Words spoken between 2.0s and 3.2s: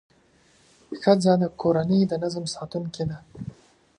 د نظم ساتونکې ده.